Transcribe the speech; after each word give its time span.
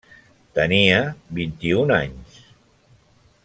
Tenia 0.59 1.03
vint-i-un 1.41 1.95
anys. 1.99 2.41